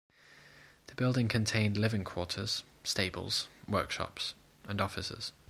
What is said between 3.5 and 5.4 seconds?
workshops, and offices.